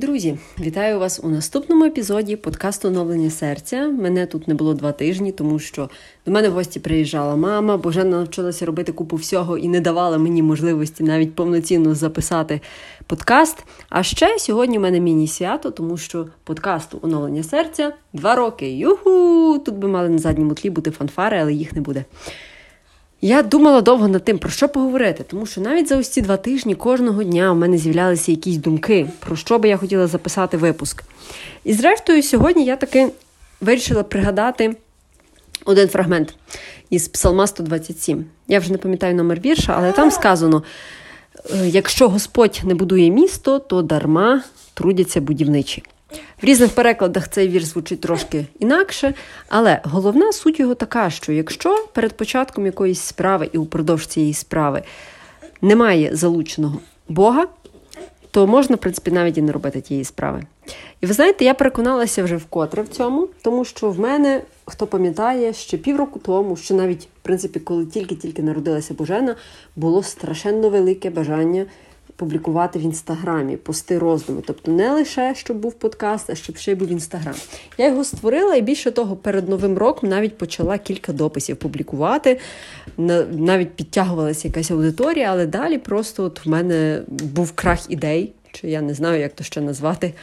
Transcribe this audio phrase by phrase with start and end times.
[0.00, 0.36] друзі!
[0.60, 3.88] Вітаю вас у наступному епізоді подкасту Оновлення серця.
[3.88, 5.90] Мене тут не було два тижні, тому що
[6.26, 10.18] до мене в гості приїжджала мама, бо вже навчилася робити купу всього і не давала
[10.18, 12.60] мені можливості навіть повноцінно записати
[13.06, 13.64] подкаст.
[13.88, 18.76] А ще сьогодні у мене міні-свято, тому що подкасту Оновлення серця два роки.
[18.76, 19.58] Юху!
[19.66, 22.04] Тут би мали на задньому тлі бути фанфари, але їх не буде.
[23.22, 26.36] Я думала довго над тим, про що поговорити, тому що навіть за ось ці два
[26.36, 31.04] тижні кожного дня у мене з'являлися якісь думки, про що би я хотіла записати випуск.
[31.64, 33.08] І зрештою, сьогодні я таки
[33.60, 34.76] вирішила пригадати
[35.64, 36.34] один фрагмент
[36.90, 38.24] із Псалма 127.
[38.48, 40.62] Я вже не пам'ятаю номер вірша, але там сказано:
[41.50, 44.42] «Е, якщо Господь не будує місто, то дарма
[44.74, 45.82] трудяться будівничі.
[46.42, 49.14] В різних перекладах цей вірш звучить трошки інакше,
[49.48, 54.82] але головна суть його така, що якщо перед початком якоїсь справи і упродовж цієї справи
[55.62, 57.46] немає залученого Бога,
[58.30, 60.42] то можна, в принципі, навіть і не робити тієї справи.
[61.00, 65.52] І ви знаєте, я переконалася вже вкотре в цьому, тому що в мене, хто пам'ятає,
[65.52, 69.36] ще півроку тому, що навіть, в принципі, коли тільки-тільки народилася Божена,
[69.76, 71.66] було страшенно велике бажання
[72.20, 74.42] публікувати в інстаграмі пости роздуми.
[74.46, 77.34] Тобто не лише щоб був подкаст, а щоб ще й був інстаграм.
[77.78, 82.38] Я його створила і більше того, перед новим роком навіть почала кілька дописів публікувати.
[83.32, 88.80] Навіть підтягувалася якась аудиторія, але далі просто от в мене був крах ідей, чи я
[88.80, 90.14] не знаю, як то ще назвати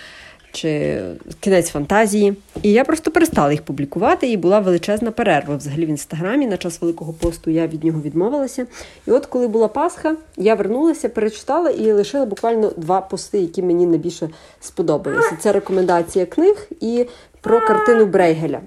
[0.52, 1.02] чи
[1.40, 2.36] кінець фантазії.
[2.62, 6.48] І я просто перестала їх публікувати, і була величезна перерва взагалі в інстаграмі.
[6.48, 8.68] На час Великого посту я від нього відмовилася.
[9.08, 13.86] І от коли була Пасха, я вернулася, перечитала і лишила буквально два пости, які мені
[13.86, 15.38] найбільше сподобалися.
[15.40, 17.06] Це рекомендація книг і
[17.42, 18.60] про картину Брейгеля.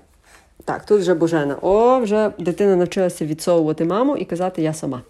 [0.65, 1.57] Так, тут вже Божена.
[1.63, 5.03] О, вже дитина навчилася відсовувати маму і казати я сама.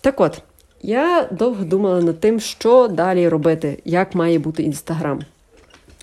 [0.00, 0.42] Так от,
[0.82, 5.20] я довго думала над тим, що далі робити, як має бути інстаграм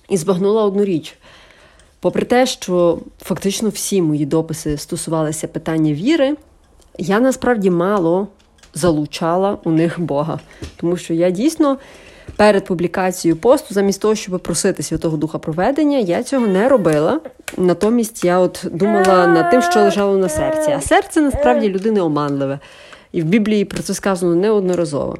[0.08, 1.18] і збагнула одну річ.
[2.00, 6.36] Попри те, що фактично всі мої дописи стосувалися питання віри,
[6.98, 8.28] я насправді мало
[8.74, 10.40] залучала у них Бога.
[10.76, 11.78] Тому що я дійсно
[12.36, 17.20] перед публікацією посту, замість того, щоб просити Святого Духа проведення, я цього не робила.
[17.56, 20.70] Натомість я от думала над тим, що лежало на серці.
[20.76, 22.58] А серце насправді людини оманливе.
[23.12, 25.16] І в Біблії про це сказано неодноразово.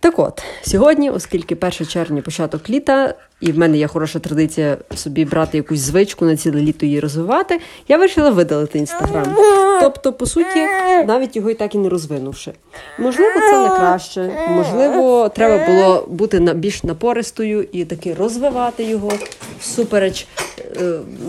[0.00, 5.24] Так от, сьогодні, оскільки 1 червня початок літа, і в мене є хороша традиція собі
[5.24, 9.36] брати якусь звичку на ціле літо її розвивати, я вирішила видалити інстаграм.
[9.80, 10.66] Тобто, по суті,
[11.06, 12.52] навіть його і так і не розвинувши.
[12.98, 19.12] Можливо, це не краще, можливо, треба було бути більш напористою і таки розвивати його
[19.60, 20.26] всупереч,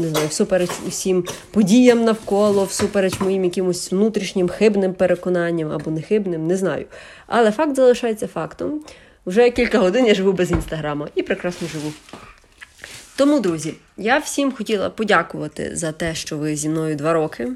[0.02, 6.58] не знаю, всупереч усім подіям навколо, всупереч моїм якимось внутрішнім хибним переконанням або нехибним, не
[6.58, 6.86] знаю.
[7.28, 8.82] Але факт залишається фактом.
[9.26, 11.92] Вже кілька годин я живу без інстаграма і прекрасно живу.
[13.22, 17.48] Тому, друзі, я всім хотіла подякувати за те, що ви зі мною два роки.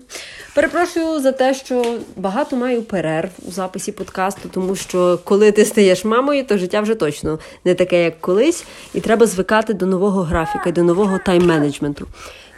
[0.56, 6.06] Перепрошую за те, що багато маю перерв у записі подкасту, тому що коли ти стаєш
[6.06, 10.72] мамою, то життя вже точно не таке, як колись, і треба звикати до нового графіка,
[10.72, 12.06] до нового тайм-менеджменту.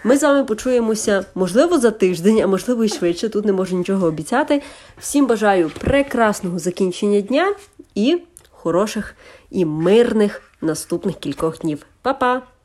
[0.04, 3.30] Ми з вами почуємося, можливо, за тиждень, а можливо і швидше.
[3.30, 4.62] Тут не можу нічого обіцяти.
[5.00, 7.56] Всім бажаю прекрасного закінчення дня
[7.96, 8.18] і
[8.52, 9.16] хороших
[9.52, 11.86] і мирних наступних кількох днів.
[12.02, 12.57] Па-па!